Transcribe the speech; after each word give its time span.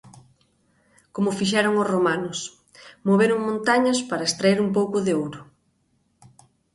Como 1.15 1.37
fixeron 1.39 1.73
os 1.81 1.89
romanos: 1.93 2.37
moveron 3.07 3.45
montañas 3.47 3.99
para 4.09 4.27
extraer 4.29 4.57
un 4.65 4.69
pouco 4.77 4.97
de 5.05 5.11
ouro. 5.21 5.41